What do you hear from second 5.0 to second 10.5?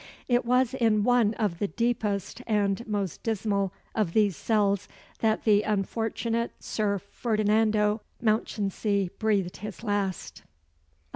that the unfortunate Sir Ferdinando Mounchensey breathed his last.